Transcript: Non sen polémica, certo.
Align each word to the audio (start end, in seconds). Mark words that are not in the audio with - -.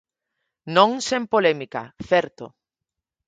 Non 0.75 0.91
sen 1.07 1.23
polémica, 1.33 1.81
certo. 2.09 2.45